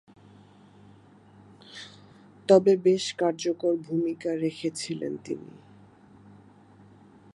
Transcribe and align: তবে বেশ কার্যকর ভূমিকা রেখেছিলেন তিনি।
তবে 2.49 2.73
বেশ 2.77 3.05
কার্যকর 3.17 3.73
ভূমিকা 3.77 4.31
রেখেছিলেন 4.35 5.13
তিনি। 5.25 5.51